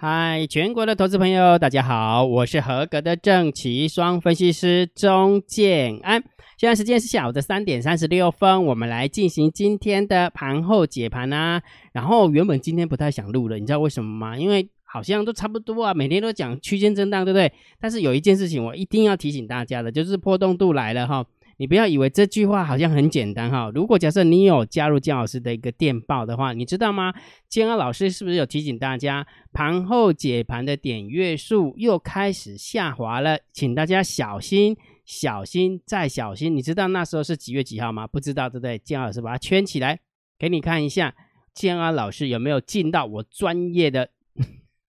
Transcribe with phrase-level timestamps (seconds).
[0.00, 6.22] 嗨，全国的投资朋友，大家好，我是合格的正奇双分析师钟建安。
[6.56, 11.60] 现在时间是下午的三点三十六分，我们来进行今天的盘后解盘啊。
[11.90, 14.38] 然后原本今天不太想录了，你知道为什么吗？
[14.38, 17.52] 因为好像都差不多啊，每天都讲区间震荡，对不对？
[17.80, 21.26] 但是有一件事情我一定要提醒大家的，就是波动度来了哈。
[21.58, 23.70] 你不要以为这句话好像很简单哈。
[23.74, 27.12] 如果假设你有加入姜老师的一个电报的话，你知道吗？
[27.48, 36.54] 姜老师是不是有提醒大家，盘后解盘的点阅数又开始下滑了，请大家小心、小心再小心。
[36.54, 38.06] 你知道那时候是几月几号吗？
[38.06, 38.78] 不知道对不对？
[38.78, 39.98] 姜老师把它圈起来
[40.38, 41.14] 给你看一下，
[41.52, 44.10] 姜老师有没有进到我专业的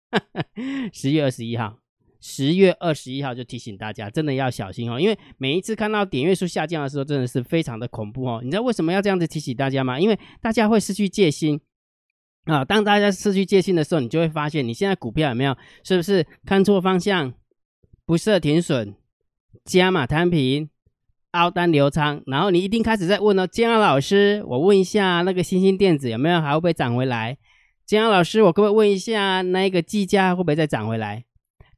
[0.94, 1.81] 十月二十一号？
[2.22, 8.40] 十月二十一号就提醒大家，真的要小心哦，因为每一次看到点阅数下降的时候，真的是非常的恐怖哦。
[8.44, 10.00] 你知道为什么要这样子提醒大家吗？
[10.00, 11.60] 因为大家会失去戒心
[12.46, 12.64] 啊。
[12.64, 17.34] 当大家失去戒心的时候，你就会发现，你现在股票有没有是不是看错方向，
[18.06, 18.94] 不设停损，
[19.66, 20.70] 加码摊平，
[21.32, 27.38] 凹单留仓，然后你一定开始在问哦，建安老师，我问一下那个星星电子有没有还会不会涨回来？
[27.84, 31.26] 建安老师，我可不可以问一下那个计价会不会再涨回来？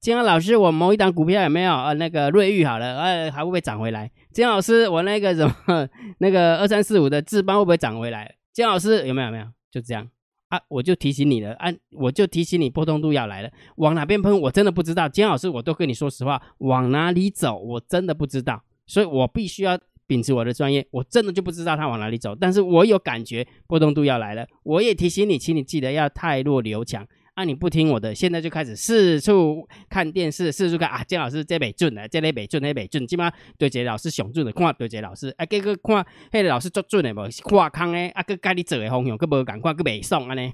[0.04, 1.74] 金老师，我某一档股票有没有？
[1.74, 4.12] 呃，那个瑞玉好了，呃，还会不会涨回来？
[4.34, 5.88] 金老师，我那个什么，
[6.20, 8.36] 那个二三四五的智邦会不会涨回来？
[8.52, 9.32] 金老师有没有？
[9.32, 10.06] 没有，就这样
[10.50, 15.08] 啊，我就提醒你了，啊，我就提醒你波动度要来了，往哪边喷，我真的不知道。
[15.08, 27.08] 金老师，我都跟你说实话，往哪里走，我真的不知道，所以我必须要秉持我的专业，我真的就不知道它往哪里走，但是我有感觉波动度要来了，我也提醒你，请你记得要太弱留强。
[27.36, 27.44] 啊！
[27.44, 31.04] 你不听我的，现在就开始四处看电视，四处看啊！
[31.04, 40.54] 姜老师这北准的，这里北准，那北准，起码对这老师雄准的，看对这老师，啊，这个看迄个老师做准的无，跨坑的，啊，佮家己做的方向，佮无赶快佮袂爽安尼。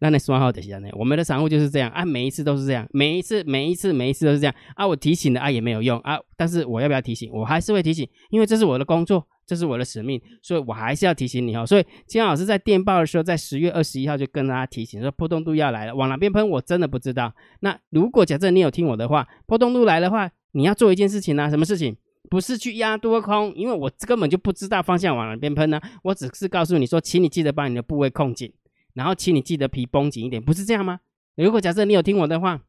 [0.00, 4.86] 那那说好的是安尼，我们的散户就是这样啊，每一次都是这样，每一次每一次每一次都是这样啊。
[4.86, 7.30] 我提醒了啊也没有用啊，但是我要不要提醒？
[7.32, 9.26] 我还是会提醒，因为这是我的工作。
[9.48, 11.64] 这是我的使命，所以我还是要提醒你哦。
[11.64, 17.34] 所以金老师在电报的时候，在十月二十一号就跟大家提醒说，波动度要来了，往哪边喷，我真的不知道。
[17.60, 21.48] 那如果假设你有听我的话，波动度来的话，你要做一件事情呢？
[21.48, 21.96] 什么事情？
[22.28, 25.80] 不是去压多空，因为我根本就不知道方向往哪边喷呢。
[26.02, 28.52] 我只是告诉你说，请你记得把你的部位控紧，
[28.92, 31.00] 然后请你记得皮绷紧一点，不是这样吗？
[31.36, 32.60] 如果假设你有听我的话，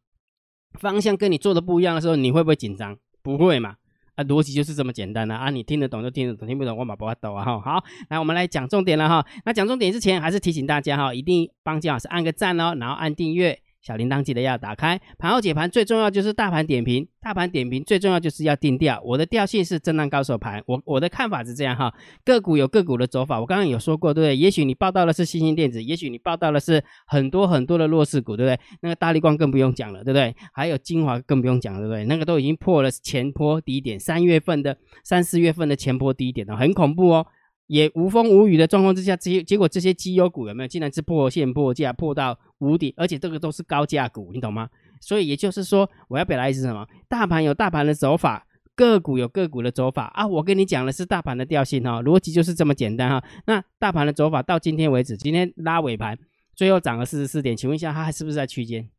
[0.80, 2.98] 方向跟你做的不一样的时候，你会不会紧张？
[3.22, 3.76] 不会嘛？
[4.20, 5.50] 啊，逻辑就是这么简单的啊！
[5.50, 7.46] 你听得懂就听得懂，听不懂我马不法抖啊！
[7.46, 9.26] 哈，好，来我们来讲重点了哈。
[9.46, 13.58] 那讲重点之前，还是提醒大家哈，一定帮金老师按个赞哦，然后按订阅。
[13.82, 19.02] 小铃铛记得要打开，盘后解盘最重要就是大盘点评，大盘点评最重要就是要定调。
[19.06, 21.94] 我的调性是震荡高手盘，我我的看法是这样哈，
[22.26, 24.36] 个股有个股的走法，我刚刚有说过，对不对？
[24.36, 28.60] 也许你报道的是新兴电子，也许你报道的是很多很多的弱势股，对不对？
[28.82, 30.36] 那个大力光更不用讲了，对不对？
[30.54, 32.04] 还有精华更不用讲了，对不对？
[32.06, 37.26] 那个都已经破了前坡低点，三月份的三四月份的前坡低点了，很恐怖哦。
[37.70, 44.68] 也无风无雨的状况之下，这些结果这些绩优股有没有竟然是破线破价破到无底，而且这个都是高价股，你懂吗？
[45.00, 46.88] 所以也就是说，我要表达意思是什么？
[47.08, 50.26] 大盘有大盘的走法，个股有个股的走法啊！
[50.26, 53.24] 我跟你讲的是大盘的调性哈，逻辑就是这么简单哈。
[53.46, 56.18] 那大盘的走法到今天为止，今天拉尾盘，
[56.56, 58.90] 最后涨了四十四点，请问一下，它还是不是在区间？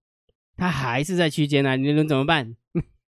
[0.57, 1.77] 它还是在区间呢？
[1.77, 2.55] 你能怎么办？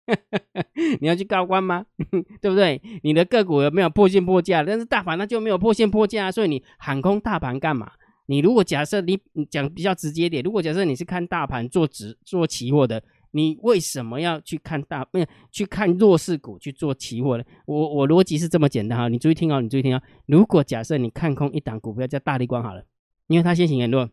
[1.01, 1.87] 你要去高官吗？
[2.41, 2.81] 对不对？
[3.03, 4.63] 你的个股有没有破线破价？
[4.63, 7.93] 但是大盘那就没有破线破价，所以你喊空大盘干嘛？
[8.27, 9.19] 你如果假设你
[9.51, 13.03] 讲比较直接点，如果假设你是看大盘做直做期货的，
[13.33, 15.19] 你为什么要去看大不
[15.51, 17.45] 去看弱势股去做期货呢？
[17.67, 20.03] 我我逻辑是这么简单哈，你注意听哦，你注意听哦。
[20.27, 22.85] 如果假设你看空一档股票叫大力光好了，
[23.27, 24.09] 因为它先行很弱，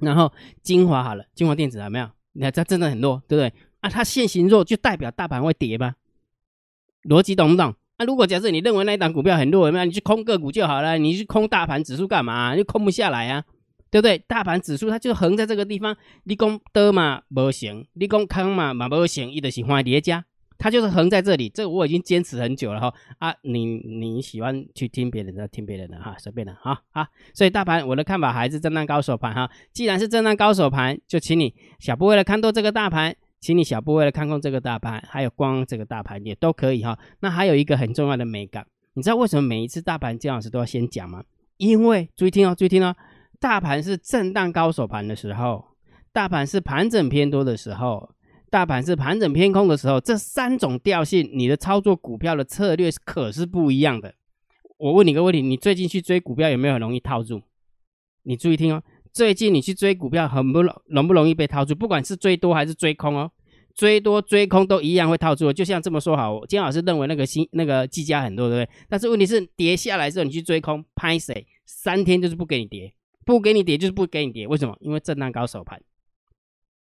[0.00, 2.08] 然后精华好了，精华电子有没有？
[2.32, 3.52] 你看它真的很弱，对不对？
[3.84, 5.94] 啊，它现行弱就代表大盘会跌吗？
[7.02, 7.74] 逻辑懂不懂？
[7.98, 9.84] 那如果假设你认为那一档股票很弱，那？
[9.84, 12.56] 你去空个股就好了，你去空大盘指数干嘛？
[12.56, 13.44] 又空不下来啊，
[13.90, 14.16] 对不对？
[14.26, 20.24] 大盘指数它就横在这个地方，你讲得嘛不行，你讲空嘛嘛不行，一的喜欢叠加，
[20.56, 21.50] 它就是横在这里。
[21.50, 22.94] 这个我已经坚持很久了哈。
[23.18, 27.06] 啊，你你喜欢去听别人的，听别人的哈，随便的哈啊。
[27.34, 29.50] 所以大盘我的看法还是震荡高手盘哈。
[29.74, 33.14] 既然是震荡高手盘，就请你小波为了看多这个大盘。
[33.44, 36.98] 请你小部位来看空这个大盘，还有光这个大盘也都可以哈。
[37.20, 41.22] 那还有一个很重要的美感，你知道为什么每一次大盘姜老师都要先讲吗？
[41.58, 42.96] 因为注意听哦，注意听哦，
[43.38, 45.62] 大盘是震荡高手盘的时候，
[46.10, 48.14] 大盘是盘整偏多的时候，
[48.48, 54.14] 大盘是盘整偏空的时候，这三种调性，你的操作股票的策略可是不一样的。
[54.78, 57.42] 我问你个问题，你最近去追股票有没有很容易套住？
[58.22, 58.82] 你注意听哦。
[59.14, 63.30] 最近你去追股票，很不容容不容易被套住，不管是追多还是追空哦，
[63.72, 65.52] 追多追空都一样会套住。
[65.52, 68.74] 就像这么说好，金老师认为那个新那个技嘉很多，对不对？
[68.88, 71.46] 但是问题是跌下来之后你去追空，拍谁？
[71.64, 72.92] 三天就是不给你跌，
[73.24, 74.76] 不给你跌就是不给你跌，为什么？
[74.80, 75.80] 因为震荡高手盘。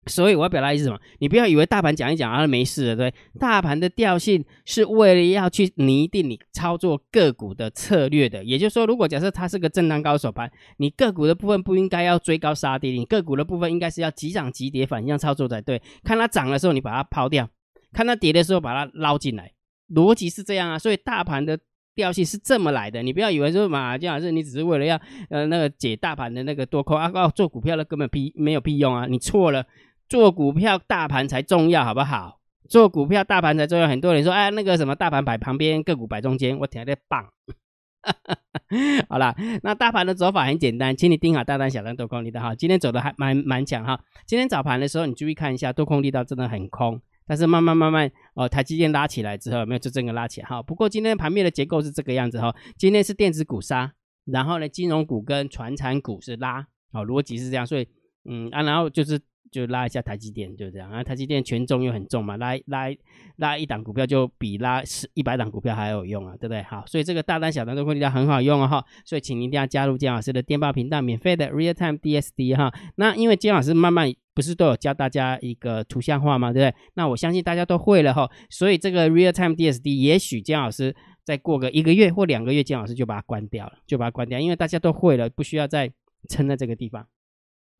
[0.06, 0.98] 所以我要表达意思什么？
[1.18, 3.12] 你不要以为大盘讲一讲啊没事了，对？
[3.38, 8.42] 大盘的调性是为了要去拟定你操作个股的策略的。
[8.42, 15.82] 也就是说，如果假设它是个震荡高手盘，你个股的部分不应该要追高杀低，你个股的部分应该是要急涨急跌反向操作才对。
[16.02, 17.46] 看它涨的时候你把它抛掉，
[17.92, 19.52] 看它跌的时候把它捞进来，
[19.94, 20.78] 逻辑是这样啊。
[20.78, 21.58] 所以大盘的
[21.94, 23.02] 调性是这么来的。
[23.02, 24.98] 你不要以为说马姜老师你只是为了要
[25.28, 29.66] 呃那个解大盘的那个多空啊，做股票的根本屁没有屁用啊，你错了。
[30.08, 32.40] 做股票大盘才重要，好不好？
[32.68, 33.88] 做股票大盘才重要。
[33.88, 37.26] 很多人说，哎，那个什么大盘摆旁边，个股摆中间，我听得棒。
[39.08, 42.54] 好了，那大盘的走法很简单，请你盯好大单、小单、多空力道哈。
[42.54, 43.98] 今天走的还蛮蛮强哈。
[44.26, 50.62] 今天早盘的时候，你注意看一下，多空力道真的很空，但是慢慢慢慢哦，台积电拉起来之后，没有就整个拉起来哈。
[50.62, 52.54] 不过今天盘面的结构是这个样子哈。
[52.78, 53.92] 今天是电子股杀，
[54.24, 57.88] 然后呢，金融股跟传产股是拉，哦，逻辑是这样，所以
[58.28, 59.18] 嗯啊，然后就是。
[59.50, 61.02] 就拉一下台积电，就这样啊。
[61.02, 62.88] 台积电权重又很重嘛，拉拉
[63.36, 66.62] 拉一档股票就比拉十一百档股票还有用啊，对不对？
[66.62, 68.84] 好，所以这个大单小单都力量很好用啊哈。
[69.04, 72.72] 所以请您一定要加入姜老师的电报频道，免费的 Real Time DSD 哈。
[72.96, 76.80] 那因为姜老师慢慢不是都有教大家一个图像化嘛，对不对？
[76.94, 78.30] 那我相信大家都会了哈。
[78.50, 85.90] 所以这个 Real Time DSD 也许姜老师再过个一个月或两个月，姜老师就把它关掉了，就把它关掉，因为大家都会了，不需要再
[86.28, 87.06] 撑在这个地方。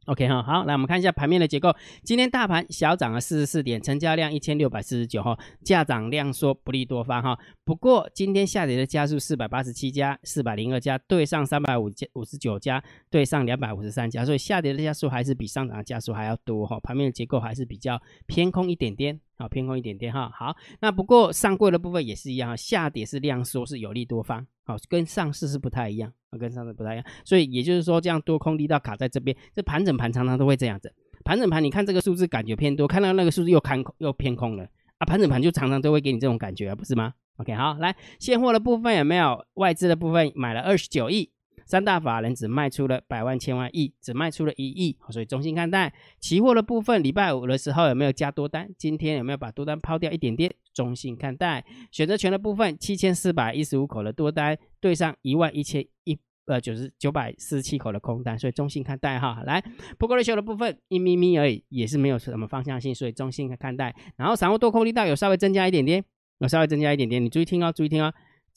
[0.08, 1.70] OK 哈，好，来我们看一下盘面的结构。
[2.02, 7.38] 今天大盘小涨了四十四点，成交量一千六百四十九哈，价涨量缩，不利多方哈。
[7.62, 16.81] 不过今天下跌的家数四百八十七家，四百零二家对上三百五五十九家，对上两百五十三家，所以下跌的家数还是比上涨的家数还要多哈。
[16.81, 19.20] 盘面的结构还是比较偏空一点点。
[19.38, 20.29] 好，偏空一点点哈。
[20.37, 24.44] 好，那不过上柜的部分也是一样，下跌是量缩，是有利多方。
[24.64, 27.06] 好，跟上市是不太一样，跟上市不太一样。
[27.25, 30.93] 所以也就是说，这样多空力道卡在这边，这盘整盘常常都会这样子。
[31.25, 34.64] 盘整盘，你看这个数字感觉偏多，看到那个数字又看又偏空了
[34.99, 35.06] 啊。
[35.06, 41.31] 盘整盘就常常都会给你这种感觉，不是吗？OK，好，来现货的部分有没有外资的部分买了二十九亿？
[41.68, 45.92] 三大法人只卖出了百万千万亿，只卖出了一亿，所以中性看待。
[46.18, 48.70] 期货的部分，礼拜五的时候有没有加多单？
[48.78, 50.50] 今天有没有把多单抛掉一点点？
[50.72, 51.62] 中性看待。
[51.92, 59.42] 选择权的部分，七千四百一十五口的多单对上一万一千一呃九十九百四十七口的空单，所以中性看待哈。
[59.44, 59.62] 来，
[59.98, 63.94] 不过瑞秀的部分一咪咪而已，也是没有什么方向性，所以中性看待。
[64.16, 66.02] 然后散户多空力道有稍微增加一点点，
[66.38, 68.14] 有稍微增加一点点，你注意听哦，注意听哦。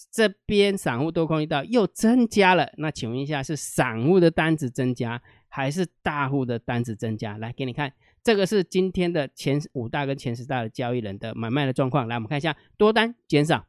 [0.10, 7.38] 这边散户多空一道又增加了，那请问一下，是散户的单子增加，还是大户的单子增加？
[7.38, 7.94] 来给你看，
[8.24, 12.08] 这个是今天的前五大跟前十大的交易人的买卖的状况。
[12.08, 13.68] 来，我们看一下，多单减少，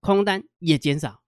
[0.00, 1.22] 空单也减少，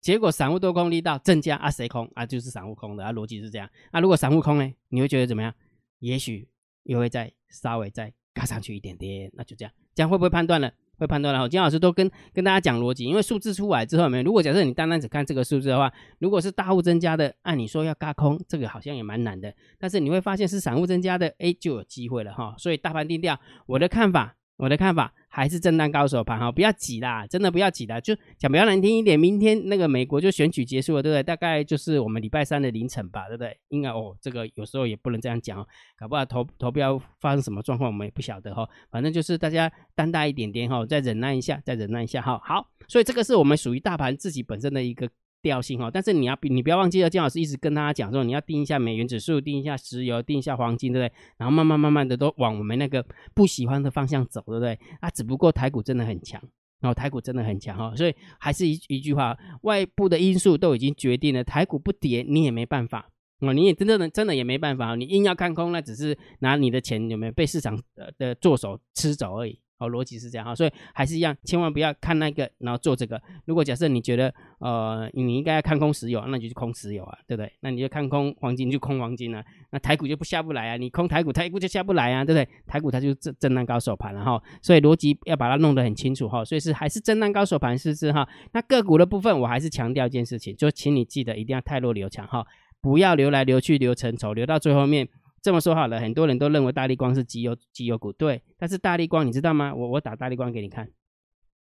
[0.00, 2.26] 结果散户多空力道增加啊，谁空啊？
[2.26, 3.70] 就是散户空的啊，逻辑是这样。
[3.92, 4.72] 那如果散户空呢？
[4.88, 5.54] 你会觉得怎么样？
[6.00, 6.48] 也许
[6.82, 10.72] 又会再稍微再嘎上去一点点，那就这样，这样会不会判断了？
[10.98, 19.52] 会判断了，金老师都跟跟大家讲逻辑，因为数字出来之后，没如果假设你单单只看这个数字的话，如果是大户增加的，按你说要嘎空，这个好像也蛮难的。
[19.78, 22.54] 但是你会发现是散户增加的，哎，就有机会了哈。
[22.58, 25.12] 所以大盘定调，我的看法，我的看法。
[25.36, 28.00] 还是震荡高手盘哈，不要挤啦，真的不要挤啦。
[28.00, 31.24] 就讲比较难听一点，明天那个美国就选举结束了，对不对？
[31.24, 33.58] 大概就是我们礼拜三的凌晨吧，对不对？
[33.70, 35.66] 应该哦，这个有时候也不能这样讲哦，
[35.98, 38.64] 搞不好投投票发生什么状况，我们也不晓得哈。
[38.92, 42.40] 反正就是大家担待一点点哈，再忍耐一下，再忍耐一下哈。
[42.44, 45.10] 好，所以这个是我们属于大盘自己本身的一个。
[45.44, 51.14] 调性哈，但是你要你不要忘记了，金老师一直跟大家讲说，你要定一下美元指数，定一下石油，定一下黄金，对不对？
[51.36, 54.78] 然后慢慢慢慢的都往我们那个不喜欢的方向走，对不对？
[55.00, 56.40] 啊，只不过台股真的很强，
[56.80, 63.10] 然后台股真的很强哈，所以还是一一句话，外部的因素都已经决定了，台股不跌你也没办法
[63.40, 67.78] 啊，你也真正的真的也没办法，你硬要看空，那只是拿你的钱有没有被市场
[68.16, 69.60] 的做手吃走而已。
[69.84, 73.20] 好，逻辑是这样哈，所以还是一样，千万不要看那个，然后做这个。
[73.44, 77.52] 如果假设你觉得，呃，你应该要看空石油，那你就去空石油啊，对不对？
[77.60, 79.44] 那你就看空黄金，就空黄金啊。
[79.70, 82.48] 那台股就不下不来啊，你空台股，台股就下不来啊，对不对？
[82.66, 86.44] 台股它就震震荡高手盘了哈，所以逻辑要把它弄得很清楚哈。
[86.44, 88.26] 所以是还是震荡高手盘，是不是哈？
[88.52, 92.46] 那个股的部分，我还是强调一件事情，就请你记得一定要太弱留强哈，
[92.80, 95.08] 不要留来留去留成仇，留到最后面。
[95.44, 98.40] 这么说好了，很多人都认为大力光是绩优绩优股，对。
[98.56, 99.74] 但是大力光你知道吗？
[99.74, 100.88] 我我打大力光给你看，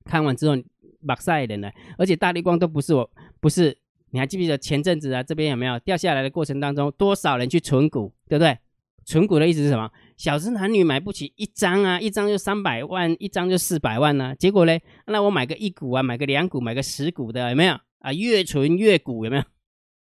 [0.04, 0.54] 看完之后，
[1.00, 3.10] 马赛人呢，而且大力光都不是我，
[3.40, 3.76] 不是
[4.10, 8.56] 你还记不记得前阵子啊，这边有没有掉下来的过程当中，多少人去存股，对不对？
[9.04, 9.90] 存股的意思是什么？
[10.16, 14.32] 小资男女买不起一张啊，一张就三百万，一张就四百万呢。
[14.36, 18.12] 结果嘞，那我买个一股啊，买个两股，买个十股的，有没有啊？
[18.12, 19.42] 越存越股，有没有？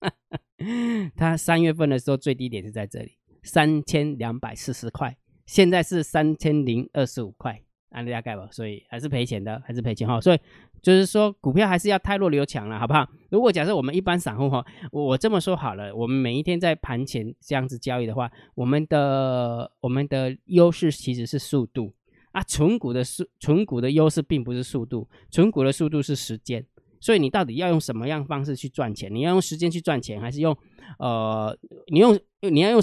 [1.16, 5.16] 他三月份的时候最低点是在这里，三千两百四十块，
[5.46, 10.20] 现在是三千零二十五块，按大概吧，所以还是赔钱的，还是赔钱哈。
[10.20, 10.38] 所以
[10.82, 13.06] 就是说，股票还是要太弱留强了，好不好？
[13.30, 21.92] 如果假设我们一般散户哈，我这么说好了，我们每一天在盘前这样子交易的话，我们的我们的优势其实是速度
[22.32, 26.64] 啊，纯股的速纯股的优势并不是速度，纯股的速度是时间。
[27.02, 29.14] 所以你到底要用什么样方式去赚钱？
[29.14, 30.56] 你要用时间去赚钱，还是用
[30.98, 31.56] 呃，
[31.86, 32.80] 你用你要用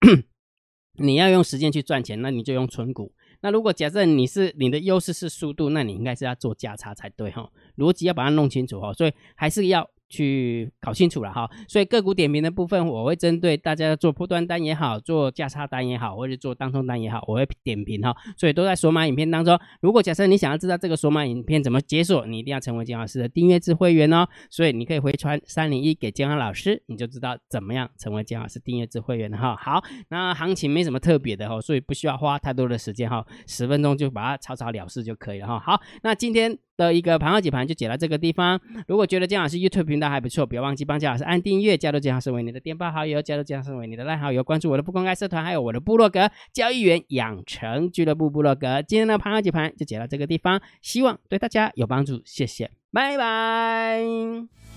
[0.98, 3.12] 你要用时间去赚钱，那你就用存股。
[3.42, 7.50] 那如果假设你是你的优势是速度，那你应该是要做价差才对哈。
[7.76, 8.92] 逻辑要把它弄清楚哈。
[8.92, 9.90] 所以还是要。
[10.10, 18.14] 去搞清楚了哈，所以个股点评的部分，我会针对大家做破端单也好，做价差单也好，或者做当冲单也好，我会点评哈。
[18.36, 19.58] 所以都在索马影片当中。
[19.80, 24.26] 如果假设你想要知道这个索马影片怎么解锁，你一定要成为金老师的订阅制会员哦。
[24.50, 29.56] 所以你可以回传三零一给金老师，你就知道怎么样成为金老师订阅制会员哈。
[29.56, 35.60] 好，那行情没什么特别的哈，所以不需要花太多的时间哈，十分钟就把它草草了事就可以了哈。
[35.60, 36.58] 好，那今天。
[36.80, 38.58] 的一个盘后解盘就解到这个地方。
[38.88, 48.80] 如果觉得姜老师 YouTube 频道还不错，不要忘记帮姜老师按订阅，加入姜老师为你的电报好友，加入姜老师为你的赖好友，关注我的不公开社团，还有我的部落格交易员养成俱乐部部落格。
[48.80, 54.00] 今天的盘后解盘就解到这个地方，希望对大家有帮助，谢谢，拜拜。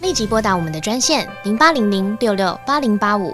[0.01, 3.33] 立即拨打我们的专线零八零零六六八零八五